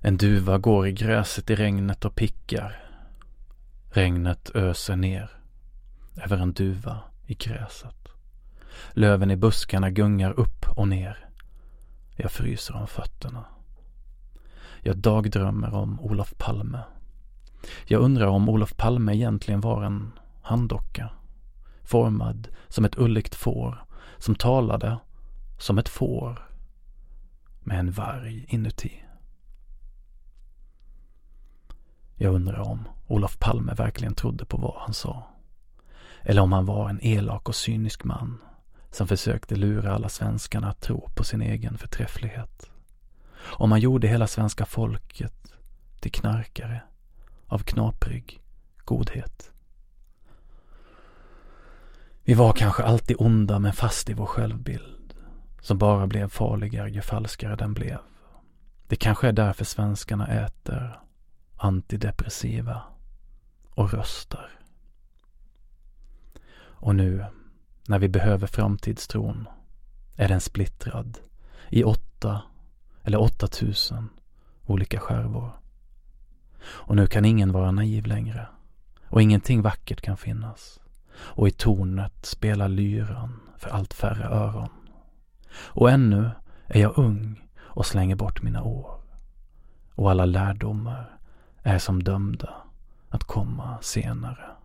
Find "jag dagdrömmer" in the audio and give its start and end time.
14.82-15.74